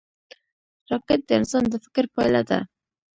راکټ 0.89 1.19
د 1.27 1.31
انسان 1.39 1.63
د 1.69 1.73
فکر 1.83 2.05
پایله 2.15 2.41
ده 2.49 2.59